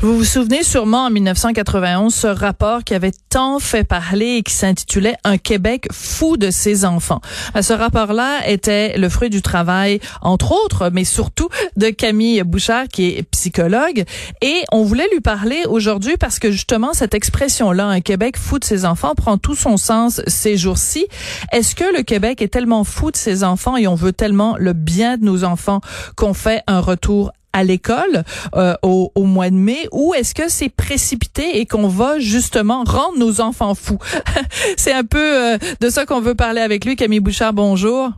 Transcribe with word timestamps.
Vous 0.00 0.16
vous 0.18 0.24
souvenez 0.24 0.62
sûrement 0.62 1.06
en 1.06 1.10
1991 1.10 2.14
ce 2.14 2.26
rapport 2.26 2.84
qui 2.84 2.94
avait 2.94 3.12
tant 3.30 3.58
fait 3.58 3.84
parler 3.84 4.36
et 4.36 4.42
qui 4.42 4.52
s'intitulait 4.52 5.14
Un 5.24 5.38
Québec 5.38 5.86
fou 5.92 6.36
de 6.36 6.50
ses 6.50 6.84
enfants. 6.84 7.20
Euh, 7.56 7.62
ce 7.62 7.72
rapport-là 7.72 8.48
était 8.48 8.98
le 8.98 9.08
fruit 9.08 9.30
du 9.30 9.42
travail, 9.42 10.00
entre 10.20 10.52
autres, 10.52 10.90
mais 10.92 11.04
surtout 11.04 11.48
de 11.76 11.90
Camille 11.90 12.42
Bouchard, 12.42 12.88
qui 12.88 13.06
est 13.06 13.22
psychologue. 13.30 14.04
Et 14.42 14.62
on 14.72 14.82
voulait 14.82 15.08
lui 15.12 15.20
parler 15.20 15.62
aujourd'hui 15.68 16.16
parce 16.18 16.38
que 16.38 16.50
justement, 16.50 16.92
cette 16.92 17.14
expression-là, 17.14 17.86
Un 17.86 18.00
Québec 18.00 18.36
fou 18.36 18.58
de 18.58 18.64
ses 18.64 18.84
enfants, 18.84 19.14
prend 19.14 19.38
tout 19.38 19.54
son 19.54 19.76
sens 19.76 20.20
ces 20.26 20.56
jours-ci. 20.56 21.06
Est-ce 21.52 21.74
que 21.74 21.96
le 21.96 22.02
Québec 22.02 22.42
est 22.42 22.48
tellement 22.48 22.84
fou 22.84 23.10
de 23.10 23.16
ses 23.16 23.44
enfants 23.44 23.76
et 23.76 23.86
on 23.86 23.94
veut 23.94 24.12
tellement 24.12 24.56
le 24.58 24.72
bien 24.72 25.16
de 25.16 25.24
nos 25.24 25.44
enfants 25.44 25.80
qu'on 26.16 26.34
fait 26.34 26.62
un 26.66 26.80
retour 26.80 27.32
à 27.54 27.64
l'école 27.64 28.24
euh, 28.56 28.74
au, 28.82 29.10
au, 29.14 29.22
mois 29.22 29.48
de 29.48 29.54
mai 29.54 29.88
ou 29.92 30.12
est-ce 30.12 30.34
que 30.34 30.48
c'est 30.48 30.68
précipité 30.68 31.60
et 31.60 31.66
qu'on 31.66 31.88
va 31.88 32.18
justement 32.18 32.82
rendre 32.84 33.16
nos 33.16 33.40
enfants 33.40 33.74
fous? 33.74 33.98
c'est 34.76 34.92
un 34.92 35.04
peu 35.04 35.18
euh, 35.18 35.58
de 35.80 35.88
ça 35.88 36.04
qu'on 36.04 36.20
veut 36.20 36.34
parler 36.34 36.60
avec 36.60 36.84
lui. 36.84 36.96
Camille 36.96 37.20
Bouchard, 37.20 37.52
bonjour. 37.52 38.10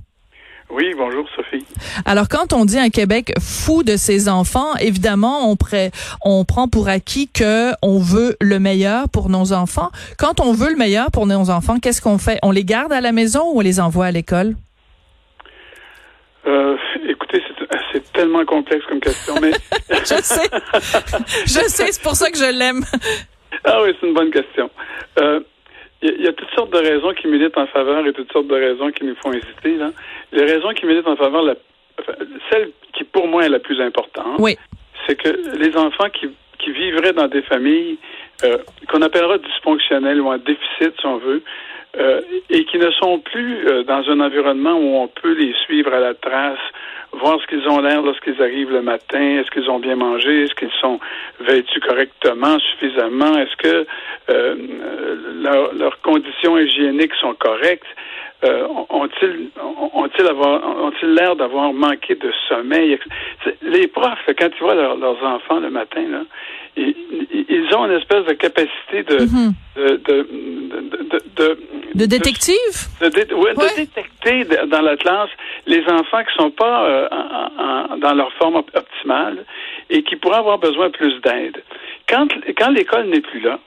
Oui, 0.69 0.95
bonjour 0.99 1.25
Sophie. 1.37 1.65
Alors 2.05 2.29
quand 2.29 2.53
on 2.53 2.65
dit 2.65 2.79
un 2.79 2.89
Québec 2.89 3.33
fou 3.39 3.85
de 3.85 3.97
ses 3.97 4.29
enfants, 4.29 4.75
évidemment 4.81 5.49
on, 5.49 5.55
pré 5.55 5.93
on 6.25 6.45
prend 6.45 6.67
pour 6.67 6.89
acquis 6.89 7.29
que 7.29 7.71
on 7.83 8.01
veut 8.01 8.37
le 8.41 8.59
meilleur 8.59 9.09
pour 9.09 9.29
nos 9.29 9.53
enfants. 9.53 9.91
Quand 10.19 10.41
on 10.41 10.53
veut 10.53 10.71
le 10.71 10.77
meilleur 10.77 11.13
pour 11.13 11.27
nos 11.27 11.51
enfants, 11.51 11.79
qu'est-ce 11.79 12.03
qu'on 12.03 12.19
fait? 12.19 12.39
On 12.43 12.51
les 12.51 12.65
garde 12.65 12.93
à 12.93 13.01
la 13.01 13.13
maison 13.13 13.43
ou 13.53 13.59
on 13.59 13.61
les 13.61 13.79
envoie 13.79 14.07
à 14.07 14.11
l'école? 14.11 14.57
Euh, 16.47 16.77
écoutez, 17.09 17.43
c'est 17.97 18.13
tellement 18.13 18.45
complexe 18.45 18.85
comme 18.87 19.01
question, 19.01 19.35
mais 19.41 19.51
je 19.91 20.23
sais, 20.23 20.49
je 21.45 21.69
sais, 21.69 21.93
c'est 21.93 22.03
pour 22.03 22.15
ça 22.15 22.31
que 22.31 22.37
je 22.37 22.59
l'aime. 22.59 22.83
Ah 23.65 23.83
oui, 23.83 23.95
c'est 23.99 24.07
une 24.07 24.15
bonne 24.15 24.31
question. 24.31 24.71
Il 25.17 25.23
euh, 25.23 25.41
y, 26.03 26.23
y, 26.23 26.29
a 26.29 26.33
toutes 26.33 26.51
sortes 26.55 26.73
de 26.73 26.79
raisons 26.79 27.13
qui 27.15 27.27
militent 27.27 27.57
en 27.57 27.67
faveur 27.67 28.07
et 28.07 28.13
toutes 28.13 28.33
sortes 28.33 28.49
de 28.49 28.55
raisons 28.55 28.91
qui 28.91 29.05
nous 29.05 29.17
font 29.17 29.33
hésiter. 29.33 29.77
Là. 29.77 29.91
Les 30.33 30.45
raisons 30.45 30.73
qui 30.75 30.87
militent 30.87 31.07
en 31.07 31.17
faveur, 31.17 31.43
la, 31.43 31.55
celle 32.51 32.71
qui 32.93 33.05
pour 33.05 33.27
moi 33.29 33.45
est 33.45 33.49
la 33.49 33.59
plus 33.59 33.81
importante, 33.81 34.39
oui. 34.39 34.57
c'est 35.07 35.17
que 35.17 35.57
les 35.57 35.77
enfants 35.77 36.11
qui, 36.11 36.29
qui 36.59 36.73
vivraient 36.73 37.13
dans 37.13 37.29
des 37.29 37.43
familles 37.43 37.99
euh, 38.45 38.59
qu'on 38.89 39.03
appellera 39.03 39.39
dysfonctionnelles 39.39 40.21
ou 40.21 40.29
en 40.29 40.39
déficit, 40.39 40.93
si 41.01 41.07
on 41.07 41.19
veut, 41.19 41.43
euh, 41.99 42.21
et 42.51 42.65
qui 42.65 42.79
ne 42.79 42.91
sont 42.91 43.19
plus 43.21 43.67
euh, 43.67 43.83
dans 43.85 44.09
un 44.11 44.21
environnement 44.21 44.75
où 44.75 44.97
on 44.97 45.09
peut 45.09 45.33
les 45.35 45.55
suivre 45.65 45.93
à 45.93 46.01
la 46.01 46.15
trace, 46.15 46.59
voir 47.13 47.41
ce 47.41 47.47
qu'ils 47.47 47.67
ont 47.69 47.81
l'air 47.81 48.03
lorsqu'ils 48.03 48.41
arrivent 48.43 48.73
le 48.73 48.83
matin, 48.83 49.39
est-ce 49.39 49.51
qu'ils 49.51 49.71
ont 49.71 49.79
bien 49.79 49.97
mangé, 49.97 50.43
est-ce 50.43 50.55
qu'ils 50.55 50.77
sont 50.81 51.01
vêtus 51.41 51.81
correctement, 51.81 52.59
suffisamment, 52.59 53.39
est-ce 53.39 53.57
que 53.57 53.87
euh, 54.31 54.57
leur, 55.43 55.75
leurs 55.75 56.01
conditions 56.01 56.59
hygiéniques 56.59 57.15
sont 57.15 57.35
correctes. 57.35 57.87
Euh, 58.45 58.67
ont-ils 58.91 59.49
ont-ils 59.95 60.27
ont-ils 60.27 61.15
l'air 61.15 61.37
d'avoir 61.37 61.73
manqué 61.73 62.15
de 62.17 62.31
sommeil 62.49 62.99
Les 63.63 63.87
profs, 63.87 64.29
quand 64.39 64.49
ils 64.55 64.61
voient 64.61 64.75
leurs 64.75 65.25
enfants 65.25 65.59
le 65.59 65.71
matin, 65.71 66.03
là, 66.11 66.21
ils, 66.77 66.95
ils, 67.49 67.75
ont 67.75 67.87
une 67.87 67.93
espèce 67.99 68.27
de 68.27 68.35
capacité 68.35 69.03
de, 69.05 69.19
Mhm. 69.25 69.53
de, 69.77 69.89
de, 69.97 70.29
de, 71.11 71.23
de, 71.37 71.59
De 71.95 72.05
détective? 72.07 72.77
de, 73.01 73.35
ouais, 73.35 73.57
Ouais. 73.57 73.75
détecter 73.75 74.45
dans 74.67 74.83
la 74.83 74.97
classe 74.99 75.31
les 75.67 75.83
enfants 75.89 76.23
qui 76.25 76.35
sont 76.37 76.51
pas 76.51 76.85
euh, 76.85 77.09
en- 77.11 77.63
en- 77.95 77.97
dans 77.97 78.13
leur 78.15 78.31
forme 78.35 78.57
op- 78.57 78.71
optimale 78.77 79.47
et 79.89 80.03
qui 80.03 80.17
pourraient 80.17 80.37
avoir 80.45 80.59
besoin 80.59 80.91
plus 80.91 81.19
d'aide. 81.23 81.63
Quand, 82.07 82.29
quand 82.59 82.69
l'école 82.71 83.07
n'est 83.07 83.21
plus 83.23 83.41
là, 83.41 83.59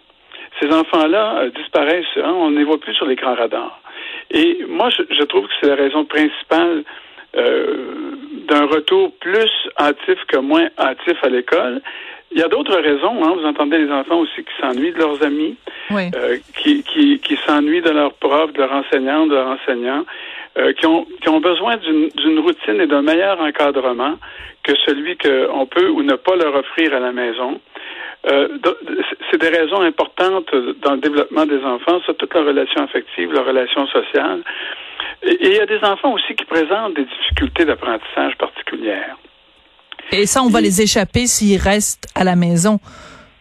ces 0.61 0.71
enfants-là 0.71 1.39
euh, 1.39 1.49
disparaissent, 1.51 2.05
hein, 2.17 2.33
on 2.35 2.51
ne 2.51 2.59
les 2.59 2.65
voit 2.65 2.79
plus 2.79 2.93
sur 2.93 3.07
l'écran 3.07 3.33
radar. 3.33 3.81
Et 4.31 4.63
moi, 4.67 4.89
je, 4.89 5.01
je 5.17 5.23
trouve 5.23 5.47
que 5.47 5.53
c'est 5.59 5.67
la 5.67 5.75
raison 5.75 6.05
principale 6.05 6.83
euh, 7.37 7.77
d'un 8.47 8.65
retour 8.65 9.11
plus 9.19 9.51
hâtif 9.79 10.19
que 10.27 10.37
moins 10.37 10.67
hâtif 10.77 11.17
à 11.23 11.29
l'école. 11.29 11.81
Il 12.31 12.37
y 12.39 12.43
a 12.43 12.47
d'autres 12.47 12.77
raisons. 12.77 13.23
Hein. 13.23 13.33
Vous 13.39 13.45
entendez 13.45 13.79
les 13.79 13.91
enfants 13.91 14.19
aussi 14.19 14.43
qui 14.43 14.51
s'ennuient 14.61 14.91
de 14.91 14.99
leurs 14.99 15.23
amis, 15.23 15.55
Oui. 15.89 16.09
euh, 16.15 16.37
qui, 16.57 16.83
qui, 16.83 17.19
qui 17.19 17.37
s'ennuient 17.45 17.81
de 17.81 17.89
leurs 17.89 18.13
profs, 18.13 18.53
de 18.53 18.59
leurs 18.59 18.71
enseignants, 18.73 19.25
de 19.25 19.33
leurs 19.35 19.47
enseignants, 19.47 20.05
euh, 20.57 20.73
qui, 20.73 20.85
ont, 20.85 21.05
qui 21.21 21.29
ont 21.29 21.39
besoin 21.39 21.77
d'une 21.77 22.09
d'une 22.09 22.39
routine 22.39 22.81
et 22.81 22.87
d'un 22.87 23.01
meilleur 23.01 23.39
encadrement 23.41 24.15
que 24.63 24.73
celui 24.85 25.17
qu'on 25.17 25.65
peut 25.65 25.89
ou 25.89 26.03
ne 26.03 26.15
pas 26.15 26.35
leur 26.35 26.53
offrir 26.55 26.93
à 26.93 26.99
la 26.99 27.11
maison. 27.11 27.59
Euh, 28.27 28.47
c'est 29.31 29.39
des 29.39 29.49
raisons 29.49 29.81
importantes 29.81 30.51
dans 30.81 30.91
le 30.91 30.99
développement 30.99 31.45
des 31.45 31.63
enfants, 31.63 32.01
ça, 32.05 32.13
toute 32.13 32.33
leur 32.33 32.45
relation 32.45 32.83
affective, 32.83 33.31
leur 33.31 33.45
relation 33.45 33.87
sociale. 33.87 34.41
Et 35.23 35.37
il 35.41 35.55
y 35.55 35.59
a 35.59 35.65
des 35.65 35.79
enfants 35.83 36.13
aussi 36.13 36.35
qui 36.35 36.45
présentent 36.45 36.95
des 36.95 37.05
difficultés 37.05 37.65
d'apprentissage 37.65 38.35
particulières. 38.37 39.15
Et 40.11 40.25
ça, 40.25 40.41
on 40.41 40.49
va 40.49 40.59
les 40.59 40.81
échapper 40.81 41.27
s'ils 41.27 41.61
restent 41.61 42.07
à 42.15 42.23
la 42.23 42.35
maison. 42.35 42.79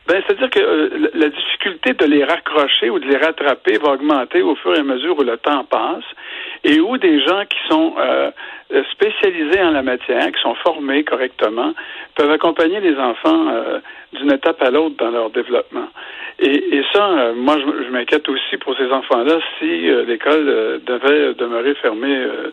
Ben, 0.07 0.23
c'est-à-dire 0.27 0.51
que 0.51 0.61
euh, 0.61 1.11
la 1.15 1.29
difficulté 1.29 1.93
de 1.93 2.07
les 2.07 2.25
raccrocher 2.25 2.89
ou 2.89 2.99
de 2.99 3.07
les 3.07 3.19
rattraper 3.19 3.79
va 3.79 3.93
augmenter 3.93 4.43
au 4.43 4.55
fur 4.57 4.75
et 4.75 4.79
à 4.79 4.83
mesure 4.83 5.19
où 5.19 5.23
le 5.23 5.37
temps 5.37 5.65
passe 5.65 6.05
et 6.69 6.81
où 6.81 6.99
des 6.99 7.21
gens 7.21 7.43
qui 7.49 7.59
sont 7.71 7.95
euh, 7.99 8.31
spécialisés 8.93 9.63
en 9.63 9.71
la 9.71 9.83
matière, 9.83 10.31
qui 10.31 10.41
sont 10.43 10.55
formés 10.57 11.03
correctement, 11.03 11.73
peuvent 12.15 12.31
accompagner 12.31 12.79
les 12.81 12.97
enfants 12.97 13.49
euh, 13.49 13.79
d'une 14.13 14.31
étape 14.33 14.61
à 14.63 14.71
l'autre 14.71 14.97
dans 14.99 15.11
leur 15.11 15.31
développement. 15.31 15.89
Et, 16.39 16.77
et 16.77 16.85
ça, 16.93 17.09
euh, 17.09 17.33
moi, 17.35 17.57
je, 17.59 17.85
je 17.85 17.91
m'inquiète 17.91 18.29
aussi 18.29 18.59
pour 18.59 18.77
ces 18.77 18.91
enfants-là 18.93 19.39
si 19.59 19.89
euh, 19.89 20.05
l'école 20.05 20.47
euh, 20.47 20.79
devait 20.85 21.33
demeurer 21.35 21.75
fermée 21.77 22.17
euh, 22.17 22.53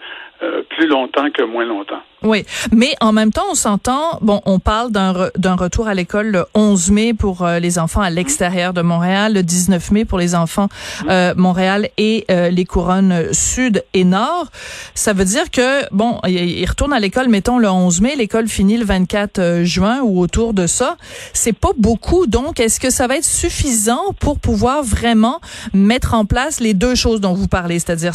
plus 0.85 0.94
longtemps 0.94 1.29
que 1.34 1.41
moins 1.44 1.66
longtemps. 1.66 2.01
Oui, 2.23 2.44
mais 2.72 2.96
en 3.01 3.12
même 3.12 3.31
temps, 3.31 3.46
on 3.51 3.56
s'entend, 3.56 4.18
bon, 4.22 4.41
on 4.46 4.57
parle 4.59 4.91
d'un 4.91 5.13
re- 5.13 5.31
d'un 5.38 5.56
retour 5.56 5.88
à 5.88 5.94
l'école 5.94 6.28
le 6.28 6.46
11 6.56 6.90
mai 6.91 7.13
pour 7.13 7.44
euh, 7.44 7.59
les 7.59 7.78
enfants 7.78 8.01
à 8.01 8.09
l'extérieur 8.09 8.73
de 8.73 8.81
Montréal, 8.81 9.34
le 9.34 9.44
19 9.44 9.91
mai 9.91 10.06
pour 10.06 10.18
les 10.18 10.34
enfants 10.34 10.68
euh, 11.07 11.34
Montréal 11.38 11.90
et 11.97 12.25
euh, 12.31 12.50
les 12.50 12.66
couronnes 12.66 13.31
sud 13.31 13.84
et 13.94 14.03
nord. 14.06 14.47
Ça 14.95 15.13
veut 15.13 15.25
dire 15.25 15.51
que, 15.51 15.88
bon, 15.94 16.19
ils 16.28 16.66
retournent 16.66 16.94
à 16.94 17.00
l'école, 17.00 17.29
mettons, 17.29 17.59
le 17.59 17.69
11 17.69 18.01
mai, 18.01 18.16
l'école 18.16 18.47
finit 18.47 18.78
le 18.78 18.85
24 18.85 19.38
euh, 19.40 19.63
juin 19.63 20.00
ou 20.01 20.19
autour 20.19 20.53
de 20.53 20.66
ça. 20.66 20.97
C'est 21.34 21.53
pas 21.57 21.72
beaucoup, 21.78 22.25
donc 22.25 22.59
est-ce 22.59 22.79
que 22.79 22.90
ça 22.90 23.06
va 23.07 23.18
être 23.18 23.24
suffisant 23.25 24.13
pour 24.19 24.40
pouvoir 24.40 24.81
vraiment 24.84 25.41
mettre 25.74 26.16
en 26.16 26.25
place 26.25 26.59
les 26.59 26.74
deux 26.74 26.95
choses 26.95 27.22
dont 27.22 27.34
vous 27.34 27.47
parlez, 27.47 27.78
c'est-à-dire 27.78 28.13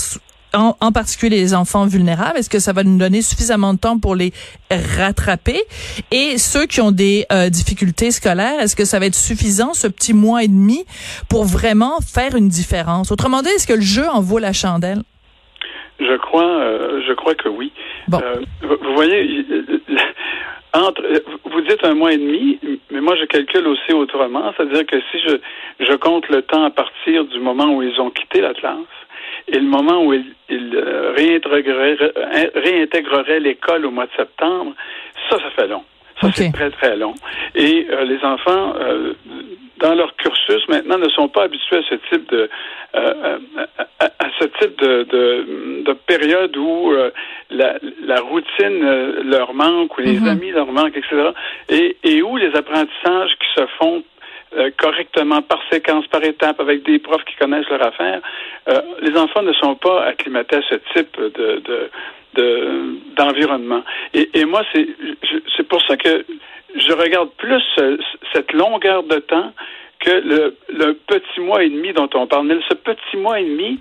en, 0.54 0.76
en 0.80 0.92
particulier 0.92 1.36
les 1.36 1.54
enfants 1.54 1.86
vulnérables? 1.86 2.38
Est-ce 2.38 2.50
que 2.50 2.58
ça 2.58 2.72
va 2.72 2.82
nous 2.82 2.98
donner 2.98 3.22
suffisamment 3.22 3.74
de 3.74 3.78
temps 3.78 3.98
pour 3.98 4.14
les 4.14 4.32
rattraper? 4.70 5.60
Et 6.10 6.38
ceux 6.38 6.66
qui 6.66 6.80
ont 6.80 6.92
des 6.92 7.26
euh, 7.32 7.48
difficultés 7.48 8.10
scolaires, 8.10 8.60
est-ce 8.60 8.76
que 8.76 8.84
ça 8.84 8.98
va 8.98 9.06
être 9.06 9.14
suffisant, 9.14 9.74
ce 9.74 9.86
petit 9.86 10.14
mois 10.14 10.44
et 10.44 10.48
demi, 10.48 10.84
pour 11.28 11.44
vraiment 11.44 12.00
faire 12.00 12.36
une 12.36 12.48
différence? 12.48 13.12
Autrement 13.12 13.42
dit, 13.42 13.48
est-ce 13.50 13.66
que 13.66 13.74
le 13.74 13.80
jeu 13.80 14.08
en 14.08 14.20
vaut 14.20 14.38
la 14.38 14.52
chandelle? 14.52 15.02
Je 15.98 16.16
crois, 16.16 16.44
euh, 16.44 17.02
je 17.06 17.12
crois 17.12 17.34
que 17.34 17.48
oui. 17.48 17.72
Bon. 18.08 18.20
Euh, 18.22 18.36
vous 18.62 18.94
voyez, 18.94 19.44
entre, 20.72 21.02
vous 21.44 21.60
dites 21.62 21.84
un 21.84 21.94
mois 21.94 22.12
et 22.12 22.16
demi, 22.16 22.58
mais 22.90 23.00
moi 23.00 23.16
je 23.16 23.26
calcule 23.26 23.66
aussi 23.66 23.92
autrement, 23.92 24.52
c'est-à-dire 24.56 24.86
que 24.86 24.96
si 25.10 25.18
je, 25.26 25.84
je 25.84 25.94
compte 25.96 26.28
le 26.28 26.42
temps 26.42 26.64
à 26.64 26.70
partir 26.70 27.24
du 27.26 27.38
moment 27.40 27.74
où 27.74 27.82
ils 27.82 28.00
ont 28.00 28.10
quitté 28.10 28.40
la 28.40 28.54
classe 28.54 28.76
et 29.48 29.56
le 29.58 29.66
moment 29.66 30.02
où 30.04 30.12
ils, 30.12 30.34
ils 30.48 30.74
euh, 30.76 31.12
réintégreraient, 31.16 31.94
ré- 31.94 32.50
réintégreraient 32.54 33.40
l'école 33.40 33.86
au 33.86 33.90
mois 33.90 34.06
de 34.06 34.12
septembre, 34.16 34.72
ça, 35.28 35.38
ça 35.38 35.50
fait 35.56 35.68
long. 35.68 35.84
Ça, 36.20 36.26
Ok. 36.28 36.34
c'est 36.36 36.52
très, 36.52 36.70
très 36.70 36.96
long. 36.96 37.14
Et 37.54 37.86
euh, 37.90 38.04
les 38.04 38.22
enfants, 38.24 38.74
euh, 38.78 39.12
dans 39.78 39.94
leur 39.94 40.14
cursus, 40.16 40.68
maintenant, 40.68 40.98
ne 40.98 41.08
sont 41.08 41.28
pas 41.28 41.44
habitués 41.44 41.78
à 41.78 41.82
ce 41.88 41.94
type 42.10 42.28
de 42.30 42.50
euh, 42.94 43.38
à, 44.00 44.08
ce 44.38 44.44
type 44.60 44.78
de, 44.80 45.04
de, 45.04 45.82
de 45.86 45.92
période 45.92 46.54
où 46.56 46.92
euh, 46.92 47.10
la, 47.50 47.76
la 48.04 48.20
routine 48.20 48.82
euh, 48.82 49.22
leur 49.22 49.54
manque, 49.54 49.96
ou 49.96 50.00
les 50.02 50.18
Mhm. 50.20 50.28
amis 50.28 50.50
leur 50.50 50.66
manquent, 50.72 50.96
etc. 50.96 51.30
Et, 51.70 51.96
et 52.04 52.22
où 52.22 52.36
les 52.36 52.54
apprentissages 52.54 53.30
qui 53.40 53.60
se 53.60 53.66
font 53.78 54.02
euh, 54.56 54.70
correctement 54.76 55.42
par 55.42 55.60
séquence, 55.70 56.06
par 56.08 56.22
étape, 56.24 56.60
avec 56.60 56.82
des 56.84 56.98
profs 56.98 57.24
qui 57.24 57.36
connaissent 57.36 57.68
leur 57.68 57.84
affaire, 57.86 58.20
euh, 58.68 58.80
les 59.02 59.16
enfants 59.16 59.42
ne 59.42 59.52
sont 59.54 59.74
pas 59.76 60.04
acclimatés 60.04 60.56
à 60.56 60.62
ce 60.62 60.74
type 60.92 61.16
de, 61.20 61.28
de, 61.68 61.90
de- 62.34 62.96
d'environnement. 63.16 63.82
Et, 64.14 64.28
et 64.34 64.44
moi, 64.44 64.62
c'est, 64.72 64.86
c'est 65.56 65.68
pour 65.68 65.80
ça 65.82 65.96
que 65.96 66.24
je 66.74 66.92
regarde 66.92 67.30
plus 67.38 67.62
euh, 67.78 67.96
cette 68.32 68.52
longueur 68.52 69.02
de 69.04 69.16
temps 69.20 69.52
que 70.00 70.10
le, 70.10 70.56
le 70.68 70.94
petit 70.94 71.40
mois 71.40 71.62
et 71.62 71.68
demi 71.68 71.92
dont 71.92 72.08
on 72.14 72.26
parle. 72.26 72.46
Mais 72.46 72.56
ce 72.68 72.74
petit 72.74 73.16
mois 73.18 73.38
et 73.40 73.44
demi, 73.44 73.78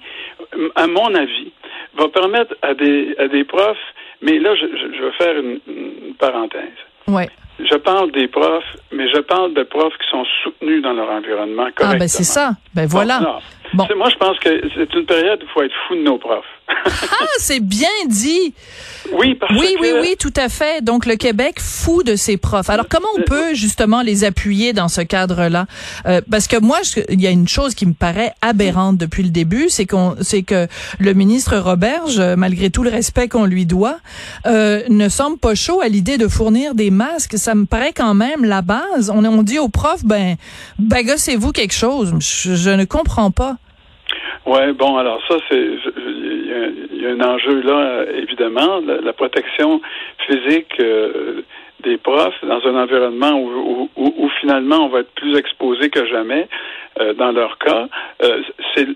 à 0.76 0.86
mon 0.88 1.14
avis, 1.16 1.52
va 1.96 2.08
permettre 2.10 2.56
à 2.62 2.74
des, 2.74 3.16
à 3.18 3.28
des 3.28 3.44
profs, 3.44 3.78
mais 4.22 4.38
là, 4.38 4.54
je, 4.56 4.66
je 4.68 5.02
vais 5.04 5.12
faire 5.14 5.38
une, 5.40 5.60
une 5.68 6.14
parenthèse. 6.16 6.78
Ouais. 7.08 7.28
Je 7.60 7.76
parle 7.76 8.12
des 8.12 8.28
profs, 8.28 8.78
mais 8.92 9.10
je 9.10 9.20
parle 9.20 9.54
de 9.54 9.64
profs 9.64 9.98
qui 9.98 10.10
sont 10.10 10.24
soutenus 10.44 10.82
dans 10.82 10.94
leur 10.94 11.10
environnement. 11.10 11.68
Ah, 11.82 11.96
ben 11.96 12.08
c'est 12.08 12.24
ça. 12.24 12.52
Ben 12.74 12.86
voilà. 12.86 13.20
Bon, 13.20 13.40
Bon. 13.74 13.88
Moi, 13.98 14.10
je 14.10 14.16
pense 14.16 14.40
que 14.40 14.62
c'est 14.76 14.94
une 14.96 15.06
période 15.06 15.42
où 15.44 15.46
il 15.46 15.50
faut 15.50 15.62
être 15.64 15.76
fou 15.88 15.96
de 15.96 16.02
nos 16.02 16.18
profs. 16.18 16.44
ah, 16.86 17.26
c'est 17.40 17.60
bien 17.60 17.88
dit. 18.08 18.54
Oui, 19.14 19.36
parce 19.36 19.52
oui, 19.54 19.76
que... 19.76 19.82
oui, 19.82 19.90
oui, 20.02 20.16
tout 20.20 20.34
à 20.36 20.50
fait. 20.50 20.84
Donc 20.84 21.06
le 21.06 21.16
Québec 21.16 21.60
fou 21.60 22.04
de 22.04 22.16
ses 22.16 22.38
profs. 22.38 22.70
Alors 22.70 22.88
comment 22.90 23.08
on 23.18 23.22
peut 23.24 23.54
justement 23.54 24.02
les 24.02 24.24
appuyer 24.24 24.74
dans 24.74 24.88
ce 24.88 25.02
cadre-là? 25.02 25.66
Euh, 26.06 26.22
Parce 26.30 26.48
que 26.48 26.60
moi, 26.60 26.80
je, 26.84 27.02
il 27.10 27.22
y 27.22 27.28
a 27.28 27.32
une 27.32 27.48
chose 27.48 27.74
qui 27.74 27.86
me 27.86 27.94
paraît 27.94 28.34
aberrante 28.42 28.98
depuis 28.98 29.24
le 29.24 29.30
début, 29.30 29.70
c'est 29.70 29.86
qu'on, 29.86 30.16
c'est 30.22 30.44
que 30.44 30.68
le 31.00 31.14
ministre 31.14 31.58
Roberge, 31.58 32.20
malgré 32.38 32.70
tout 32.70 32.84
le 32.84 32.90
respect 32.90 33.28
qu'on 33.28 33.46
lui 33.46 33.66
doit, 33.66 33.98
euh, 34.46 34.84
ne 34.90 35.10
semble 35.10 35.38
pas 35.38 35.56
chaud 35.56 35.82
à 35.82 35.88
l'idée 35.88 36.18
de 36.18 36.28
fournir 36.28 36.76
des 36.76 36.92
masques. 36.92 37.38
Ça 37.38 37.56
me 37.56 37.66
paraît 37.66 37.94
quand 37.96 38.14
même 38.14 38.46
la 38.46 38.62
base. 38.62 39.12
On, 39.14 39.26
on 39.26 39.44
dit 39.44 39.60
aux 39.60 39.70
profs, 39.70 40.06
ben, 40.06 40.36
bagassez-vous 40.78 41.52
quelque 41.52 41.74
chose. 41.74 42.14
Je, 42.20 42.56
je 42.56 42.70
ne 42.70 42.86
comprends 42.86 43.32
pas. 43.32 43.58
Oui, 44.46 44.74
bon, 44.78 44.98
alors 44.98 45.20
ça, 45.28 45.36
c'est 45.50 45.68
il 47.00 47.06
y, 47.06 47.08
a 47.08 47.12
un 47.12 47.22
enjeu 47.22 47.62
là, 47.62 48.04
évidemment, 48.14 48.82
la, 48.82 49.14
protection 49.14 49.82
physique 50.28 50.74
euh, 50.82 51.44
des 51.82 51.98
profs 51.98 52.44
dans 52.44 52.60
un 52.68 52.76
environnement 52.76 53.40
où, 53.40 53.90
où, 53.96 54.14
où, 54.18 54.30
finalement 54.42 54.86
on 54.86 54.90
va 54.90 55.00
être 55.00 55.14
plus 55.14 55.38
exposé 55.38 55.90
que 55.90 56.06
jamais 56.06 56.50
euh, 57.00 57.14
dans 57.14 57.32
leur 57.32 57.58
cas. 57.58 57.88
Euh, 58.22 58.42
c'est 58.76 58.88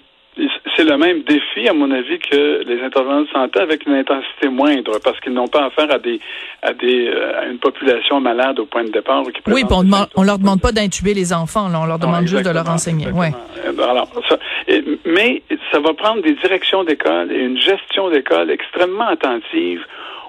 c'est 0.75 0.83
le 0.83 0.97
même 0.97 1.21
défi, 1.23 1.67
à 1.67 1.73
mon 1.73 1.91
avis, 1.91 2.19
que 2.19 2.63
les 2.63 2.81
intervenants 2.81 3.21
de 3.21 3.27
santé 3.29 3.59
avec 3.59 3.85
une 3.85 3.93
intensité 3.93 4.49
moindre, 4.49 4.99
parce 5.03 5.19
qu'ils 5.19 5.33
n'ont 5.33 5.47
pas 5.47 5.65
affaire 5.65 5.91
à 5.91 5.99
des 5.99 6.19
à 6.61 6.73
des 6.73 7.09
à 7.09 7.45
une 7.45 7.59
population 7.59 8.19
malade 8.19 8.59
au 8.59 8.65
point 8.65 8.83
de 8.83 8.89
départ. 8.89 9.23
Qui 9.23 9.41
oui, 9.51 9.63
on, 9.69 9.83
on 10.15 10.23
leur 10.23 10.39
demande 10.39 10.61
pas 10.61 10.71
d'intuber 10.71 11.13
les 11.13 11.33
enfants, 11.33 11.69
là, 11.69 11.79
on 11.81 11.85
leur 11.85 11.99
demande 11.99 12.21
non, 12.21 12.27
juste 12.27 12.45
de 12.45 12.51
leur 12.51 12.69
enseigner. 12.69 13.07
Ouais. 13.11 13.31
Alors, 13.77 14.09
ça, 14.27 14.37
et, 14.67 14.83
mais 15.05 15.43
ça 15.71 15.79
va 15.79 15.93
prendre 15.93 16.21
des 16.21 16.33
directions 16.33 16.83
d'école 16.83 17.31
et 17.31 17.39
une 17.39 17.59
gestion 17.59 18.09
d'école 18.09 18.49
extrêmement 18.49 19.07
attentive 19.07 19.81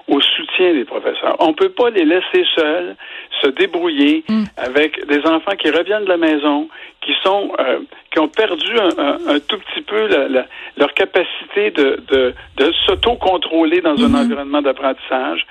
au 0.07 0.21
soutien 0.21 0.73
des 0.73 0.85
professeurs. 0.85 1.35
On 1.39 1.53
peut 1.53 1.69
pas 1.69 1.89
les 1.89 2.05
laisser 2.05 2.45
seuls 2.55 2.95
se 3.41 3.47
débrouiller 3.47 4.23
mm. 4.27 4.43
avec 4.57 5.05
des 5.07 5.21
enfants 5.25 5.55
qui 5.57 5.69
reviennent 5.69 6.05
de 6.05 6.09
la 6.09 6.17
maison, 6.17 6.69
qui 7.01 7.13
sont 7.23 7.51
euh, 7.59 7.79
qui 8.11 8.19
ont 8.19 8.27
perdu 8.27 8.71
un, 8.79 8.91
un, 8.97 9.35
un 9.35 9.39
tout 9.39 9.57
petit 9.59 9.81
peu 9.81 10.07
la, 10.07 10.27
la, 10.27 10.45
leur 10.77 10.93
capacité 10.93 11.71
de, 11.71 12.01
de, 12.07 12.33
de 12.57 12.71
s'auto-contrôler 12.85 13.81
dans 13.81 13.93
mm 13.93 13.97
-hmm. 13.97 14.15
un 14.15 14.21
environnement 14.23 14.61
d'apprentissage, 14.61 15.45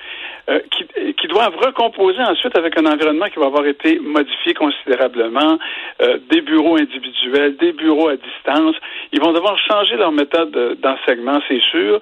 euh, 0.50 0.60
qui, 0.72 0.82
qui 1.18 1.26
doivent 1.28 1.56
recomposer 1.56 2.22
ensuite 2.32 2.54
avec 2.62 2.76
un 2.78 2.84
environnement 2.94 3.28
qui 3.32 3.38
va 3.38 3.46
avoir 3.46 3.66
été 3.74 3.98
modifié 3.98 4.52
considérablement, 4.54 5.52
euh, 6.02 6.18
des 6.32 6.42
bureaux 6.42 6.76
individuels, 6.76 7.56
des 7.56 7.72
bureaux 7.72 8.08
à 8.08 8.16
distance. 8.16 8.76
Ils 9.14 9.20
vont 9.24 9.32
devoir 9.32 9.56
changer 9.70 9.96
leur 9.96 10.12
méthode 10.12 10.52
d'enseignement, 10.82 11.40
c'est 11.48 11.62
sûr. 11.72 11.92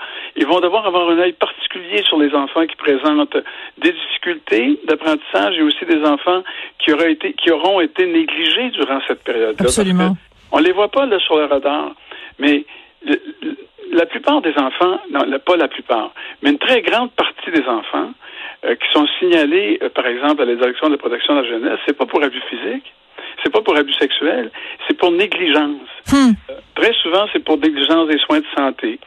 Ils 0.41 0.47
vont 0.47 0.61
devoir 0.67 0.83
avoir 0.91 1.05
un 1.11 1.19
œil 1.19 1.35
particulier 1.47 2.03
sur 2.09 2.19
les 2.25 2.33
enfants 2.35 2.67
qui 2.71 2.77
présentent 2.87 3.39
des 3.85 3.93
difficultés 4.01 4.67
d'apprentissage 4.89 5.55
et 5.59 5.63
aussi 5.63 5.72
des 5.87 6.03
enfants 6.05 6.43
qui 6.79 6.93
auraient 6.93 7.13
été 7.13 7.33
qui 7.35 7.51
auront 7.51 7.81
été 7.81 8.07
négligés 8.07 8.71
durant 8.71 9.01
cette 9.07 9.23
période-là. 9.25 9.65
Absolument. 9.65 10.17
On 10.53 10.59
les 10.59 10.73
voit 10.73 10.91
pas 10.91 11.07
là 11.07 11.19
sur 11.19 11.37
le 11.37 11.47
radar, 11.47 11.93
mais 12.39 12.65
le, 13.05 13.19
la 13.93 14.07
plupart 14.07 14.41
des 14.41 14.55
enfants, 14.57 15.01
non, 15.11 15.21
pas 15.45 15.57
la 15.57 15.69
plupart, 15.69 16.13
mais 16.43 16.51
une 16.51 16.59
très 16.59 16.83
grande 16.83 17.11
partie 17.13 17.51
des 17.51 17.67
enfants 17.67 18.13
euh, 18.65 18.75
qui 18.75 18.93
sont 18.93 19.07
signalés, 19.19 19.79
euh, 19.83 19.89
par 19.91 20.07
exemple, 20.07 20.43
à 20.43 20.45
la 20.45 20.55
direction 20.55 20.87
de 20.87 20.93
la 20.93 20.99
protection 20.99 21.35
de 21.37 21.43
la 21.43 21.49
jeunesse, 21.49 21.79
c'est 21.87 21.97
pas 21.97 22.07
pour 22.07 22.23
abus 22.23 22.43
physique, 22.49 22.93
c'est 23.43 23.51
pas 23.51 23.61
pour 23.61 23.77
abus 23.77 23.93
sexuel, 23.95 24.51
c'est 24.87 24.97
pour 24.97 25.11
négligence. 25.11 25.89
Hmm. 26.11 26.33
Euh, 26.51 26.55
très 26.75 26.93
souvent, 27.03 27.27
c'est 27.33 27.45
pour 27.45 27.59
négligence 27.59 28.09
des 28.09 28.19
soins 28.19 28.41
de 28.41 28.47
santé, 28.57 28.99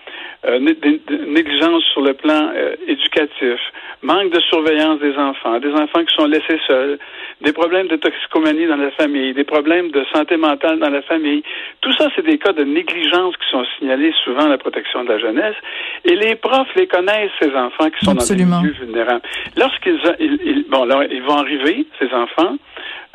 euh, 0.45 0.59
négligence 0.59 1.83
sur 1.93 2.01
le 2.01 2.13
plan 2.13 2.51
euh, 2.53 2.75
éducatif, 2.87 3.59
manque 4.01 4.31
de 4.31 4.39
surveillance 4.41 4.99
des 4.99 5.15
enfants, 5.17 5.59
des 5.59 5.71
enfants 5.71 6.03
qui 6.05 6.15
sont 6.15 6.27
laissés 6.27 6.59
seuls, 6.67 6.99
des 7.41 7.51
problèmes 7.51 7.87
de 7.87 7.95
toxicomanie 7.95 8.67
dans 8.67 8.77
la 8.77 8.91
famille, 8.91 9.33
des 9.33 9.43
problèmes 9.43 9.91
de 9.91 10.05
santé 10.13 10.38
mentale 10.38 10.79
dans 10.79 10.89
la 10.89 11.01
famille. 11.01 11.43
Tout 11.81 11.91
ça, 11.93 12.09
c'est 12.15 12.25
des 12.25 12.38
cas 12.38 12.53
de 12.53 12.63
négligence 12.63 13.35
qui 13.38 13.49
sont 13.49 13.65
signalés 13.77 14.13
souvent 14.23 14.45
à 14.45 14.49
la 14.49 14.57
protection 14.57 15.03
de 15.03 15.09
la 15.09 15.19
jeunesse. 15.19 15.55
Et 16.03 16.15
les 16.15 16.36
profs 16.36 16.74
les 16.75 16.88
connaissent, 16.88 17.31
ces 17.39 17.53
enfants 17.56 17.89
qui 17.89 18.06
sont 18.06 18.12
Absolument. 18.12 18.57
dans 18.57 18.62
des 18.62 18.68
milieux 18.68 18.86
vulnérables. 18.86 19.21
Lorsqu'ils 19.56 20.00
ils, 20.19 20.39
ils, 20.44 20.65
bon, 20.69 20.88
ils 21.09 21.24
vont 21.24 21.38
arriver, 21.38 21.86
ces 22.00 22.13
enfants, 22.13 22.57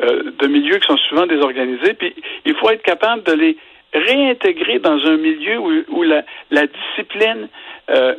euh, 0.03 0.33
de 0.39 0.47
milieux 0.47 0.79
qui 0.79 0.87
sont 0.87 0.97
souvent 1.09 1.27
désorganisés, 1.27 1.95
puis 1.95 2.15
il 2.47 2.55
faut 2.55 2.71
être 2.71 2.83
capable 2.83 3.23
de 3.25 3.33
les 3.33 3.57
réintégrer 3.93 4.79
dans 4.79 4.99
un 5.07 5.17
milieu 5.17 5.59
où, 5.59 5.73
où 5.89 6.03
la, 6.03 6.23
la, 6.51 6.67
discipline, 6.67 7.49
euh, 7.91 8.15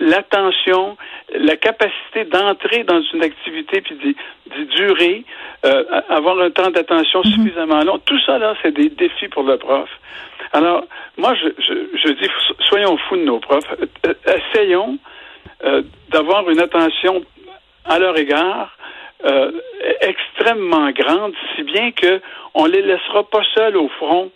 l'attention, 0.00 0.96
la 1.34 1.56
capacité 1.56 2.24
d'entrer 2.24 2.84
dans 2.84 3.02
une 3.12 3.22
activité 3.22 3.80
puis 3.82 3.96
d'y 3.96 4.66
durer, 4.76 5.24
euh, 5.66 5.84
avoir 6.08 6.38
un 6.40 6.50
temps 6.50 6.70
d'attention 6.70 7.20
mm 7.20 7.28
-hmm. 7.28 7.34
suffisamment 7.34 7.82
long, 7.84 7.98
tout 7.98 8.20
ça 8.26 8.38
là, 8.38 8.54
c'est 8.62 8.72
des 8.72 8.88
défis 8.88 9.28
pour 9.28 9.42
le 9.42 9.56
prof. 9.58 9.90
Alors, 10.52 10.84
moi, 11.16 11.34
je, 11.34 11.48
je, 11.66 11.74
je 12.02 12.08
dis, 12.20 12.30
soyons 12.68 12.96
fous 13.04 13.16
de 13.16 13.24
nos 13.24 13.40
profs, 13.40 13.72
essayons 14.38 14.98
euh, 15.64 15.82
d'avoir 16.10 16.48
une 16.50 16.60
attention 16.60 17.24
à 17.84 17.98
leur 17.98 18.16
égard 18.16 18.68
euh, 19.24 19.50
extrêmement 20.00 20.90
grande, 20.90 21.34
si 21.54 21.62
bien 21.62 21.90
que 21.92 22.20
on 22.54 22.66
les 22.66 22.82
laissera 22.82 23.22
pas 23.24 23.42
seuls 23.54 23.76
au 23.76 23.88
front 24.00 24.30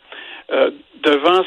euh, 0.50 0.70
devant 1.02 1.42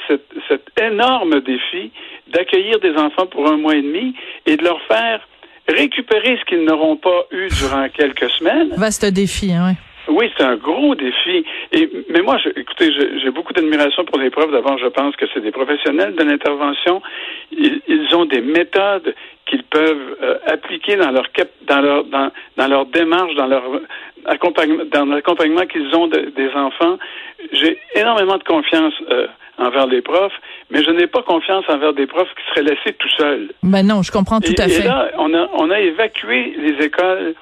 cet 0.47 0.61
énorme 0.79 1.41
défi 1.41 1.91
d'accueillir 2.31 2.79
des 2.79 2.95
enfants 2.95 3.25
pour 3.25 3.47
un 3.49 3.57
mois 3.57 3.75
et 3.75 3.81
demi 3.81 4.15
et 4.45 4.55
de 4.57 4.63
leur 4.63 4.81
faire 4.83 5.27
récupérer 5.67 6.37
ce 6.39 6.45
qu'ils 6.45 6.63
n'auront 6.63 6.97
pas 6.97 7.25
eu 7.31 7.47
durant 7.49 7.87
quelques 7.89 8.29
semaines. 8.31 8.69
Vaste 8.77 9.05
défi, 9.05 9.51
hein, 9.51 9.69
oui. 9.69 9.75
Oui, 10.07 10.31
c'est 10.35 10.43
un 10.43 10.55
gros 10.55 10.95
défi. 10.95 11.45
Et, 11.71 11.89
mais 12.09 12.21
moi, 12.21 12.37
je, 12.43 12.49
écoutez, 12.49 12.91
j'ai 12.91 13.29
beaucoup 13.29 13.53
d'admiration 13.53 14.03
pour 14.05 14.19
les 14.19 14.29
profs. 14.29 14.51
D'abord, 14.51 14.77
je 14.77 14.87
pense 14.87 15.15
que 15.15 15.25
c'est 15.33 15.41
des 15.41 15.51
professionnels 15.51 16.15
de 16.15 16.23
l'intervention. 16.23 17.01
Ils, 17.51 17.81
ils, 17.87 18.15
ont 18.15 18.25
des 18.25 18.41
méthodes 18.41 19.13
qu'ils 19.45 19.63
peuvent 19.63 20.17
euh, 20.21 20.37
appliquer 20.47 20.95
dans 20.95 21.11
leur 21.11 21.27
dans 21.67 21.81
leur 21.81 22.03
dans, 22.05 22.31
dans 22.57 22.67
leur 22.67 22.85
démarche, 22.87 23.35
dans 23.35 23.47
leur 23.47 23.63
accompagnement, 24.25 24.83
dans 24.91 25.05
l'accompagnement 25.05 25.65
qu'ils 25.65 25.95
ont 25.95 26.07
de, 26.07 26.31
des 26.35 26.49
enfants. 26.55 26.97
J'ai 27.51 27.77
énormément 27.95 28.37
de 28.37 28.43
confiance 28.43 28.93
euh, 29.09 29.27
envers 29.57 29.85
les 29.87 30.01
profs, 30.01 30.33
mais 30.71 30.83
je 30.83 30.89
n'ai 30.91 31.07
pas 31.07 31.21
confiance 31.21 31.65
envers 31.69 31.93
des 31.93 32.07
profs 32.07 32.29
qui 32.29 32.49
seraient 32.49 32.73
laissés 32.73 32.93
tout 32.97 33.09
seuls. 33.17 33.51
Ben 33.61 33.85
non, 33.85 34.01
je 34.01 34.11
comprends 34.11 34.39
tout 34.39 34.53
et, 34.53 34.61
à 34.61 34.67
fait. 34.67 34.83
Et 34.83 34.87
là, 34.87 35.11
on 35.17 35.33
a 35.33 35.49
on 35.53 35.69
a 35.69 35.79
évacué 35.79 36.55
les 36.57 36.85
écoles 36.85 37.35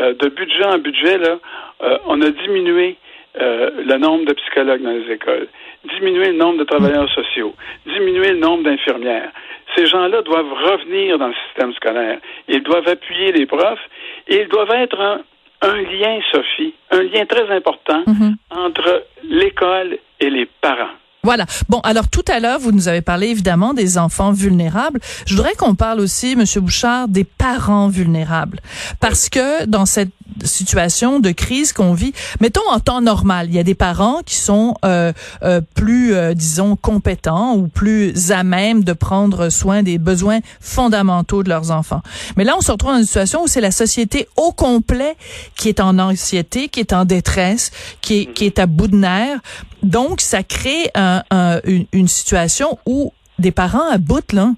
euh, 0.00 0.14
de 0.14 0.28
budget 0.28 0.64
en 0.64 0.78
budget 0.78 1.18
là. 1.18 1.38
Euh, 1.82 1.98
on 2.06 2.20
a 2.22 2.30
diminué 2.30 2.96
euh, 3.40 3.70
le 3.84 3.96
nombre 3.98 4.24
de 4.24 4.32
psychologues 4.32 4.82
dans 4.82 4.90
les 4.90 5.10
écoles, 5.12 5.48
diminué 5.84 6.28
le 6.32 6.38
nombre 6.38 6.58
de 6.58 6.64
travailleurs 6.64 7.08
sociaux, 7.10 7.54
diminué 7.86 8.32
le 8.32 8.38
nombre 8.38 8.64
d'infirmières. 8.64 9.30
Ces 9.76 9.86
gens-là 9.86 10.22
doivent 10.22 10.52
revenir 10.52 11.18
dans 11.18 11.28
le 11.28 11.34
système 11.46 11.72
scolaire. 11.74 12.18
Ils 12.48 12.62
doivent 12.62 12.88
appuyer 12.88 13.32
les 13.32 13.46
profs 13.46 13.86
et 14.26 14.42
ils 14.42 14.48
doivent 14.48 14.72
être 14.72 15.00
un, 15.00 15.20
un 15.62 15.76
lien, 15.82 16.18
Sophie, 16.32 16.74
un 16.90 17.02
lien 17.02 17.26
très 17.26 17.48
important 17.54 18.02
mm 18.06 18.12
-hmm. 18.12 18.34
entre 18.50 19.04
l'école 19.24 19.98
et 20.20 20.30
les 20.30 20.46
parents. 20.60 20.96
Voilà. 21.24 21.46
Bon, 21.68 21.80
alors 21.80 22.08
tout 22.08 22.24
à 22.28 22.38
l'heure, 22.38 22.60
vous 22.60 22.72
nous 22.72 22.88
avez 22.88 23.02
parlé 23.02 23.28
évidemment 23.28 23.74
des 23.74 23.98
enfants 23.98 24.32
vulnérables. 24.32 25.00
Je 25.26 25.34
voudrais 25.34 25.54
qu'on 25.54 25.74
parle 25.74 26.00
aussi, 26.00 26.36
Monsieur 26.36 26.60
Bouchard, 26.60 27.08
des 27.08 27.24
parents 27.24 27.88
vulnérables, 27.88 28.60
parce 29.00 29.28
que 29.28 29.66
dans 29.66 29.86
cette 29.86 30.12
situation 30.44 31.20
de 31.20 31.30
crise 31.30 31.72
qu'on 31.72 31.94
vit, 31.94 32.12
mettons 32.40 32.68
en 32.70 32.80
temps 32.80 33.00
normal, 33.00 33.46
il 33.48 33.54
y 33.54 33.58
a 33.58 33.62
des 33.62 33.74
parents 33.74 34.20
qui 34.24 34.36
sont 34.36 34.74
euh, 34.84 35.12
euh, 35.42 35.60
plus, 35.74 36.14
euh, 36.14 36.34
disons, 36.34 36.76
compétents 36.76 37.54
ou 37.54 37.68
plus 37.68 38.30
à 38.30 38.44
même 38.44 38.84
de 38.84 38.92
prendre 38.92 39.48
soin 39.48 39.82
des 39.82 39.98
besoins 39.98 40.40
fondamentaux 40.60 41.42
de 41.42 41.48
leurs 41.48 41.70
enfants. 41.70 42.02
Mais 42.36 42.44
là, 42.44 42.54
on 42.56 42.60
se 42.60 42.70
retrouve 42.70 42.92
dans 42.92 42.98
une 42.98 43.04
situation 43.04 43.42
où 43.42 43.46
c'est 43.46 43.60
la 43.60 43.70
société 43.70 44.28
au 44.36 44.52
complet 44.52 45.16
qui 45.56 45.68
est 45.68 45.80
en 45.80 45.98
anxiété, 45.98 46.68
qui 46.68 46.80
est 46.80 46.92
en 46.92 47.04
détresse, 47.04 47.70
qui 48.00 48.20
est, 48.20 48.26
qui 48.26 48.46
est 48.46 48.58
à 48.58 48.66
bout 48.66 48.88
de 48.88 48.96
nerfs. 48.96 49.38
Donc, 49.82 50.20
ça 50.20 50.42
crée 50.42 50.90
un, 50.94 51.22
un, 51.30 51.60
une, 51.64 51.86
une, 51.92 52.08
situation 52.08 52.78
où 52.84 53.12
des 53.38 53.52
parents 53.52 53.88
à 53.88 53.98
bout, 53.98 54.32
là, 54.32 54.52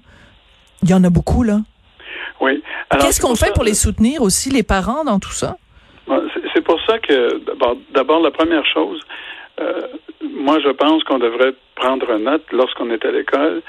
il 0.83 0.89
y 0.89 0.93
en 0.93 1.03
a 1.03 1.09
beaucoup, 1.09 1.43
là. 1.43 1.61
Oui. 2.39 2.63
Qu'est-ce 2.99 3.21
qu'on 3.21 3.35
fait 3.35 3.53
pour 3.53 3.63
les 3.63 3.75
soutenir 3.75 4.21
aussi, 4.21 4.49
les 4.49 4.63
parents, 4.63 5.03
dans 5.03 5.19
tout 5.19 5.31
ça? 5.31 5.57
C'est 6.53 6.63
pour 6.63 6.79
ça 6.85 6.99
que, 6.99 7.41
d'abord, 7.93 8.21
la 8.21 8.31
première 8.31 8.65
chose, 8.65 9.01
moi, 10.21 10.59
je 10.59 10.69
pense 10.69 11.03
qu'on 11.03 11.19
devrait 11.19 11.53
prendre 11.75 12.17
note 12.17 12.43
lorsqu'on 12.51 12.89
est 12.89 13.05
à 13.05 13.11
l'école 13.11 13.61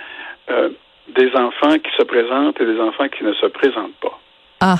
des 1.14 1.30
enfants 1.34 1.78
qui 1.78 1.90
se 1.96 2.02
présentent 2.04 2.60
et 2.60 2.66
des 2.66 2.80
enfants 2.80 3.08
qui 3.08 3.24
ne 3.24 3.32
se 3.34 3.46
présentent 3.46 3.98
pas. 4.00 4.18
Ah. 4.60 4.76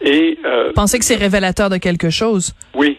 Et 0.00 0.38
euh, 0.44 0.72
pensez 0.74 0.98
que 0.98 1.04
c'est 1.04 1.16
révélateur 1.16 1.70
de 1.70 1.76
quelque 1.76 2.10
chose? 2.10 2.54
Oui, 2.74 2.98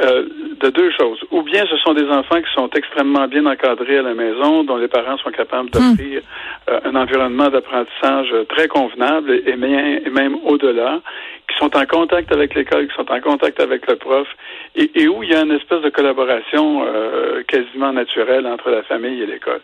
euh, 0.00 0.28
de 0.62 0.70
deux 0.70 0.90
choses. 0.92 1.18
Ou 1.30 1.42
bien 1.42 1.64
ce 1.66 1.76
sont 1.78 1.94
des 1.94 2.08
enfants 2.08 2.40
qui 2.40 2.52
sont 2.54 2.70
extrêmement 2.70 3.26
bien 3.26 3.44
encadrés 3.46 3.98
à 3.98 4.02
la 4.02 4.14
maison, 4.14 4.64
dont 4.64 4.76
les 4.76 4.88
parents 4.88 5.18
sont 5.18 5.30
capables 5.30 5.70
d'offrir 5.70 6.22
euh, 6.70 6.80
un 6.84 6.94
environnement 6.94 7.48
d'apprentissage 7.48 8.32
très 8.48 8.68
convenable 8.68 9.42
et, 9.46 9.56
même, 9.56 10.36
au-delà, 10.44 11.00
qui 11.48 11.56
sont 11.58 11.76
en 11.76 11.84
contact 11.86 12.32
avec 12.32 12.54
l'école, 12.54 12.88
qui 12.88 12.94
sont 12.94 13.10
en 13.10 13.20
contact 13.20 13.60
avec 13.60 13.86
le 13.86 13.96
prof, 13.96 14.28
et, 14.76 14.90
et 14.94 15.08
où 15.08 15.22
il 15.22 15.30
y 15.30 15.34
a 15.34 15.42
une 15.42 15.52
espèce 15.52 15.82
de 15.82 15.90
collaboration 15.90 16.84
euh, 16.86 17.42
quasiment 17.46 17.92
naturelle 17.92 18.46
entre 18.46 18.70
la 18.70 18.82
famille 18.84 19.20
et 19.22 19.26
l'école. 19.26 19.60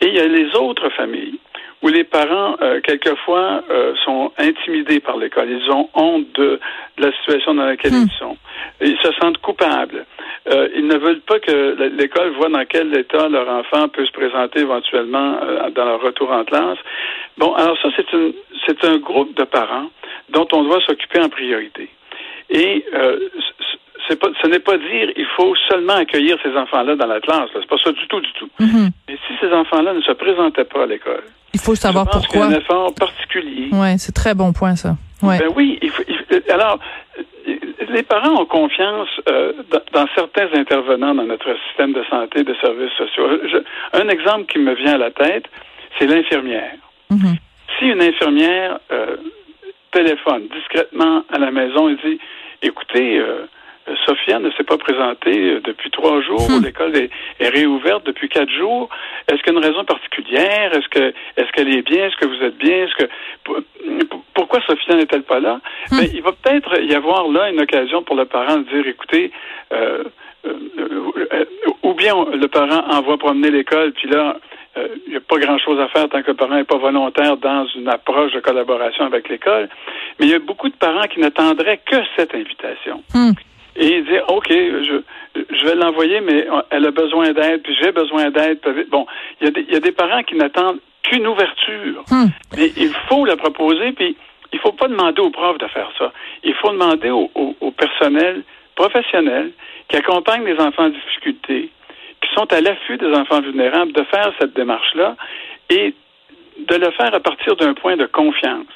Et 0.00 0.08
il 0.08 0.14
y 0.14 0.20
a 0.20 0.26
les 0.26 0.54
autres 0.56 0.88
familles 0.90 1.38
où 1.84 1.88
les 1.88 2.04
parents, 2.04 2.56
euh, 2.62 2.80
quelquefois, 2.80 3.62
euh, 3.70 3.94
sont 4.06 4.32
intimidés 4.38 5.00
par 5.00 5.18
l'école. 5.18 5.50
Ils 5.50 5.70
ont 5.70 5.90
honte 5.92 6.32
de, 6.34 6.58
la 6.96 7.12
situation 7.12 7.54
dans 7.54 7.66
laquelle 7.66 7.92
hmm. 7.92 8.06
ils 8.06 8.18
sont. 8.18 8.38
Ils 8.80 8.96
se 9.02 9.12
sentent 9.20 9.36
coupables. 9.38 10.06
Euh, 10.50 10.68
ils 10.74 10.86
ne 10.86 10.96
veulent 10.96 11.20
pas 11.20 11.38
que 11.40 11.76
l'école 11.94 12.30
voit 12.38 12.48
dans 12.48 12.64
quel 12.64 12.96
état 12.96 13.28
leur 13.28 13.48
enfant 13.50 13.88
peut 13.88 14.06
se 14.06 14.12
présenter 14.12 14.60
éventuellement 14.60 15.38
dans 15.74 15.84
leur 15.84 16.00
retour 16.00 16.30
en 16.30 16.44
classe. 16.44 16.78
Bon, 17.36 17.52
alors 17.52 17.76
ça, 17.82 17.88
c'est, 17.96 18.06
c'est 18.66 18.84
un 18.84 18.96
groupe 18.96 19.36
de 19.36 19.44
parents 19.44 19.90
dont 20.30 20.48
on 20.52 20.62
doit 20.62 20.80
s'occuper 20.86 21.20
en 21.20 21.28
priorité. 21.28 21.90
Et 22.48 22.84
c'est 22.92 23.73
pas, 24.18 24.28
ce 24.42 24.46
n'est 24.48 24.58
pas 24.58 24.76
dire 24.76 25.12
il 25.16 25.26
faut 25.36 25.54
seulement 25.68 25.94
accueillir 25.94 26.36
ces 26.42 26.56
enfants-là 26.56 26.96
dans 26.96 27.06
la 27.06 27.20
classe. 27.20 27.48
C'est 27.52 27.66
pas 27.66 27.78
ça 27.82 27.92
du 27.92 28.06
tout, 28.08 28.20
du 28.20 28.32
tout. 28.32 28.48
Mm-hmm. 28.60 28.90
Mais 29.08 29.18
si 29.26 29.34
ces 29.40 29.52
enfants-là 29.52 29.94
ne 29.94 30.02
se 30.02 30.12
présentaient 30.12 30.64
pas 30.64 30.82
à 30.82 30.86
l'école, 30.86 31.24
il 31.52 31.60
faut 31.60 31.74
savoir 31.74 32.06
je 32.06 32.10
pense 32.10 32.26
pourquoi. 32.26 32.46
un 32.46 32.52
effort 32.52 32.94
particulier. 32.94 33.68
Ouais, 33.72 33.96
c'est 33.98 34.12
très 34.12 34.34
bon 34.34 34.52
point 34.52 34.76
ça. 34.76 34.96
Ouais. 35.22 35.38
Ben 35.38 35.48
oui, 35.54 35.78
il 35.80 35.90
faut, 35.90 36.02
alors 36.50 36.78
les 37.88 38.02
parents 38.02 38.40
ont 38.40 38.46
confiance 38.46 39.08
euh, 39.28 39.52
dans, 39.92 40.06
certains 40.14 40.48
intervenants 40.54 41.14
dans 41.14 41.24
notre 41.24 41.56
système 41.68 41.92
de 41.92 42.02
santé, 42.10 42.42
de 42.42 42.54
services 42.54 42.92
sociaux. 42.98 43.28
un 43.92 44.08
exemple 44.08 44.46
qui 44.46 44.58
me 44.58 44.74
vient 44.74 44.94
à 44.94 44.98
la 44.98 45.10
tête, 45.10 45.44
c'est 45.98 46.06
l'infirmière. 46.06 46.74
Mm-hmm. 47.10 47.36
Si 47.78 47.86
une 47.86 48.02
infirmière 48.02 48.78
euh, 48.90 49.16
téléphone 49.92 50.48
discrètement 50.54 51.22
à 51.32 51.38
la 51.38 51.50
maison 51.50 51.88
et 51.88 51.96
dit, 52.04 52.18
écoutez, 52.62 53.18
euh, 53.18 53.24
euh, 53.24 53.46
Sophia 54.06 54.38
ne 54.38 54.50
s'est 54.52 54.64
pas 54.64 54.78
présentée 54.78 55.50
euh, 55.50 55.60
depuis 55.60 55.90
trois 55.90 56.20
jours. 56.22 56.48
Hmm. 56.48 56.64
L'école 56.64 56.96
est, 56.96 57.10
réouverte 57.40 58.06
depuis 58.06 58.28
quatre 58.28 58.50
jours. 58.50 58.88
Est-ce 59.28 59.42
qu'il 59.42 59.52
y 59.52 59.56
a 59.56 59.58
une 59.58 59.64
raison 59.64 59.84
particulière? 59.84 60.72
Est-ce 60.72 60.88
que 60.88 61.12
est-ce 61.36 61.52
qu'elle 61.52 61.68
est 61.68 61.82
bien? 61.82 62.06
Est-ce 62.06 62.16
que 62.16 62.26
vous 62.26 62.42
êtes 62.42 62.56
bien? 62.56 62.86
Est-ce 62.86 62.94
que 62.94 63.10
pourquoi 64.32 64.60
Sophia 64.66 64.96
n'est-elle 64.96 65.22
pas 65.22 65.40
là? 65.40 65.60
Hmm. 65.90 65.98
il 66.00 66.22
va 66.22 66.32
peut-être 66.32 66.82
y 66.82 66.94
avoir 66.94 67.28
là 67.28 67.50
une 67.50 67.60
occasion 67.60 68.02
pour 68.02 68.16
le 68.16 68.24
parent 68.24 68.56
de 68.56 68.64
dire 68.64 68.86
écoutez, 68.86 69.30
euh, 69.72 70.04
ou 71.82 71.94
bien 71.94 72.14
le 72.32 72.48
parent 72.48 72.84
envoie 72.90 73.18
promener 73.18 73.50
l'école, 73.50 73.92
puis 73.92 74.08
là, 74.08 74.36
il 74.76 75.10
n'y 75.10 75.16
a 75.16 75.20
pas 75.20 75.38
grand-chose 75.38 75.78
à 75.80 75.88
faire 75.88 76.08
tant 76.08 76.22
que 76.22 76.28
le 76.28 76.36
parent 76.36 76.56
n'est 76.56 76.64
pas 76.64 76.76
volontaire 76.76 77.36
dans 77.36 77.66
une 77.76 77.88
approche 77.88 78.32
de 78.32 78.40
collaboration 78.40 79.04
avec 79.04 79.28
l'école. 79.28 79.68
Mais 80.18 80.26
il 80.26 80.32
y 80.32 80.34
a 80.34 80.38
beaucoup 80.38 80.68
de 80.68 80.74
parents 80.74 81.06
qui 81.06 81.20
n'attendraient 81.20 81.80
que 81.86 81.96
cette 82.16 82.34
invitation. 82.34 83.02
Hmm 83.14 83.32
et 83.76 84.02
dire 84.02 84.24
OK, 84.28 84.48
je, 84.50 85.02
je 85.34 85.64
vais 85.64 85.74
l'envoyer, 85.74 86.20
mais 86.20 86.46
elle 86.70 86.86
a 86.86 86.90
besoin 86.90 87.32
d'aide, 87.32 87.62
puis 87.62 87.76
j'ai 87.80 87.92
besoin 87.92 88.30
d'aide. 88.30 88.58
Bon, 88.90 89.06
il 89.40 89.46
y, 89.46 89.48
a 89.48 89.50
des, 89.50 89.72
y 89.72 89.76
a 89.76 89.80
des 89.80 89.92
parents 89.92 90.22
qui 90.22 90.36
n'attendent 90.36 90.78
qu'une 91.02 91.26
ouverture. 91.26 92.04
Hmm. 92.10 92.28
Mais 92.56 92.70
il 92.76 92.92
faut 93.08 93.24
la 93.24 93.36
proposer, 93.36 93.92
puis 93.92 94.16
il 94.52 94.58
faut 94.60 94.72
pas 94.72 94.88
demander 94.88 95.20
aux 95.20 95.30
profs 95.30 95.58
de 95.58 95.66
faire 95.68 95.90
ça. 95.98 96.12
Il 96.42 96.54
faut 96.54 96.70
demander 96.70 97.10
au, 97.10 97.30
au, 97.34 97.70
personnel 97.72 98.42
professionnel 98.76 99.50
qui 99.88 99.96
accompagne 99.96 100.44
les 100.44 100.58
enfants 100.58 100.84
en 100.84 100.90
difficulté, 100.90 101.70
qui 102.20 102.34
sont 102.34 102.50
à 102.52 102.60
l'affût 102.60 102.96
des 102.96 103.12
enfants 103.12 103.40
vulnérables, 103.40 103.92
de 103.92 104.04
faire 104.04 104.32
cette 104.38 104.54
démarche-là 104.54 105.16
et 105.70 105.94
de 106.58 106.74
le 106.76 106.90
faire 106.92 107.14
à 107.14 107.20
partir 107.20 107.56
d'un 107.56 107.74
point 107.74 107.96
de 107.96 108.06
confiance. 108.06 108.66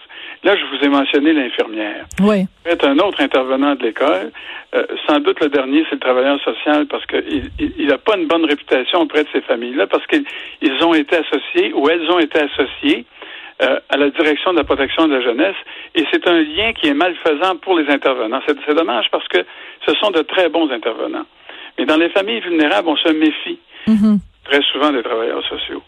Là, 0.45 0.55
je 0.57 0.65
vous 0.67 0.85
ai 0.85 0.89
mentionné 0.89 1.33
l'infirmière. 1.33 2.07
Oui. 2.21 2.47
être 2.65 2.87
un 2.87 2.99
autre 2.99 3.21
intervenant 3.21 3.75
de 3.75 3.83
l'école. 3.83 4.31
Euh, 4.75 4.85
sans 5.07 5.19
doute 5.19 5.41
le 5.41 5.49
dernier, 5.49 5.85
c'est 5.89 5.97
le 5.97 6.01
travailleur 6.01 6.41
social 6.43 6.87
parce 6.87 7.05
qu'il 7.07 7.87
n'a 7.87 7.99
pas 7.99 8.17
une 8.17 8.27
bonne 8.27 8.45
réputation 8.45 9.01
auprès 9.01 9.25
de 9.25 9.29
ces 9.33 9.41
familles-là 9.41 9.87
parce 9.89 10.07
qu'ils 10.07 10.85
ont 10.85 10.95
été 10.95 11.17
associés 11.17 11.73
ou 11.75 11.89
elles 11.89 12.09
ont 12.11 12.21
été 12.21 12.39
associées 12.39 13.05
euh, 13.63 13.81
à 13.89 13.97
la 13.97 14.11
direction 14.11 14.53
de 14.53 14.59
la 14.59 14.65
protection 14.65 15.09
de 15.09 15.15
la 15.17 15.23
jeunesse 15.23 15.57
et 15.97 16.05
c'est 16.13 16.29
un 16.29 16.41
lien 16.41 16.73
qui 16.73 16.87
est 16.87 16.95
malfaisant 16.95 17.57
pour 17.57 17.77
les 17.77 17.91
intervenants. 17.93 18.41
C'est 18.47 18.75
dommage 18.75 19.07
parce 19.11 19.27
que 19.27 19.39
ce 19.87 19.95
sont 19.95 20.13
de 20.13 20.23
très 20.23 20.49
bons 20.49 20.71
intervenants. 20.71 21.27
Mais 21.79 21.85
dans 21.85 21.97
les 21.97 22.11
familles 22.11 22.41
vulnérables, 22.41 22.89
on 22.89 22.97
se 22.97 23.13
méfie. 23.13 23.59
Mm-hmm 23.89 24.19
très 24.49 24.63
souvent 24.73 24.93
des 24.93 25.03
travailleurs 25.03 25.43
sociaux. 25.49 25.83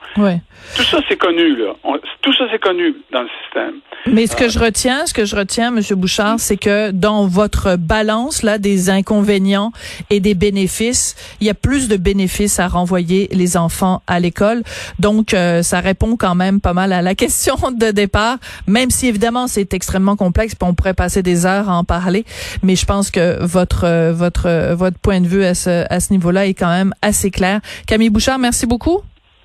Tout 0.76 0.82
ça, 0.84 0.98
c'est 1.08 1.16
connu, 1.16 1.56
là. 1.56 1.74
tout 2.22 2.32
ça, 2.34 2.44
c'est 2.52 2.58
connu 2.58 2.94
dans 3.12 3.22
le 3.22 3.28
système. 3.42 3.74
Mais 4.06 4.26
ce 4.26 4.36
que 4.36 4.48
je 4.48 4.58
retiens, 4.58 5.06
ce 5.06 5.12
que 5.12 5.24
je 5.24 5.34
retiens, 5.36 5.70
Monsieur 5.70 5.96
Bouchard, 5.96 6.38
c'est 6.38 6.56
que 6.56 6.90
dans 6.90 7.26
votre 7.26 7.76
balance, 7.76 8.42
là, 8.42 8.58
des 8.58 8.88
inconvénients 8.88 9.72
et 10.10 10.20
des 10.20 10.34
bénéfices, 10.34 11.16
il 11.40 11.46
y 11.46 11.50
a 11.50 11.54
plus 11.54 11.88
de 11.88 11.96
bénéfices 11.96 12.60
à 12.60 12.68
renvoyer 12.68 13.28
les 13.32 13.56
enfants 13.56 14.02
à 14.06 14.20
l'école. 14.20 14.62
Donc, 14.98 15.34
euh, 15.34 15.62
ça 15.62 15.80
répond 15.80 16.16
quand 16.16 16.34
même 16.34 16.60
pas 16.60 16.72
mal 16.72 16.92
à 16.92 17.02
la 17.02 17.14
question 17.20 17.56
de 17.72 17.90
départ, 17.90 18.36
même 18.66 18.90
si 18.90 19.06
évidemment 19.06 19.46
c'est 19.46 19.74
extrêmement 19.74 20.16
complexe, 20.16 20.54
puis 20.54 20.68
on 20.68 20.74
pourrait 20.74 20.94
passer 20.94 21.22
des 21.22 21.46
heures 21.46 21.68
à 21.68 21.76
en 21.76 21.84
parler. 21.84 22.24
Mais 22.62 22.76
je 22.76 22.86
pense 22.86 23.10
que 23.10 23.42
votre, 23.44 24.12
votre, 24.12 24.74
votre 24.74 24.98
point 24.98 25.20
de 25.20 25.26
vue 25.26 25.44
à 25.44 25.54
ce, 25.54 25.84
à 25.90 26.00
ce 26.00 26.12
niveau-là 26.12 26.46
est 26.46 26.54
quand 26.54 26.70
même 26.70 26.94
assez 27.02 27.30
clair. 27.30 27.60
Camille 27.86 28.10
Bouchard, 28.10 28.38
merci 28.38 28.49
Merci 28.50 28.66
beaucoup. 28.66 29.00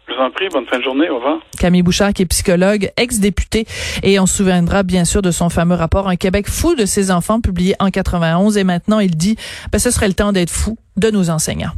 Je 0.07 0.15
vous 0.15 0.19
en 0.19 0.31
prie, 0.31 0.49
bonne 0.51 0.65
fin 0.65 0.79
de 0.79 0.83
journée, 0.83 1.07
au 1.11 1.17
revoir. 1.17 1.37
Camille 1.59 1.83
Bouchard, 1.83 2.11
qui 2.11 2.23
est 2.23 2.25
psychologue, 2.25 2.89
ex-député, 2.97 3.67
et 4.01 4.19
on 4.19 4.25
se 4.25 4.37
souviendra 4.37 4.81
bien 4.81 5.05
sûr 5.05 5.21
de 5.21 5.29
son 5.29 5.49
fameux 5.49 5.75
rapport 5.75 6.07
Un 6.07 6.15
Québec 6.15 6.49
fou 6.49 6.73
de 6.73 6.87
ses 6.87 7.11
enfants, 7.11 7.39
publié 7.39 7.75
en 7.77 7.91
91, 7.91 8.57
et 8.57 8.63
maintenant 8.63 8.97
il 8.97 9.15
dit, 9.15 9.35
ben, 9.71 9.77
ce 9.77 9.91
serait 9.91 10.07
le 10.07 10.15
temps 10.15 10.31
d'être 10.31 10.49
fou 10.49 10.79
de 10.97 11.11
nos 11.11 11.29
enseignants. 11.29 11.73